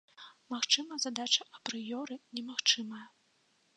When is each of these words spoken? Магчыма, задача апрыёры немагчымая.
Магчыма, 0.53 0.95
задача 1.05 1.45
апрыёры 1.57 2.15
немагчымая. 2.39 3.07